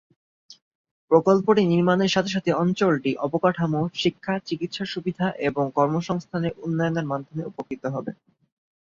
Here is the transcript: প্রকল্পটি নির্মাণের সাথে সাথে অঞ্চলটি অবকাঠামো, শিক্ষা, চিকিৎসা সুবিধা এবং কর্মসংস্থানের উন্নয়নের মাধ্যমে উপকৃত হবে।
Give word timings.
প্রকল্পটি 1.11 1.63
নির্মাণের 1.65 2.13
সাথে 2.15 2.29
সাথে 2.29 2.51
অঞ্চলটি 2.61 3.11
অবকাঠামো, 3.25 3.81
শিক্ষা, 3.95 4.33
চিকিৎসা 4.47 4.85
সুবিধা 4.93 5.27
এবং 5.47 5.63
কর্মসংস্থানের 5.77 6.53
উন্নয়নের 6.63 7.09
মাধ্যমে 7.11 7.43
উপকৃত 7.51 7.83
হবে। 7.95 8.11